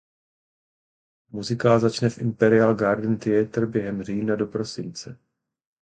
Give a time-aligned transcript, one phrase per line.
[1.29, 5.17] Muzikál začne v Imperial Garden Theater během října do prosince.